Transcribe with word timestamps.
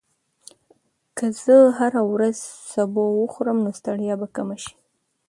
که 1.17 1.25
زه 1.41 1.57
هره 1.77 2.01
ورځ 2.11 2.37
سبو 2.71 3.03
وخورم، 3.19 3.57
نو 3.65 3.71
ستړیا 3.79 4.15
به 4.19 4.27
کمه 4.35 4.57
شي. 4.63 4.73